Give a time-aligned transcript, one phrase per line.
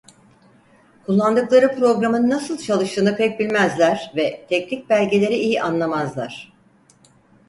[1.05, 6.53] Kullandıkları programın nasıl çalıştığını pek bilmezler ve teknik belgeleri iyi anlamazlar.